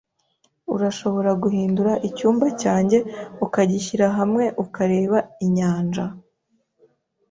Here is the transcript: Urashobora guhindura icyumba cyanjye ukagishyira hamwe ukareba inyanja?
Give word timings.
Urashobora 0.75 1.31
guhindura 1.43 1.93
icyumba 2.07 2.47
cyanjye 2.61 2.97
ukagishyira 3.45 4.05
hamwe 4.17 4.43
ukareba 4.63 5.17
inyanja? 5.45 6.05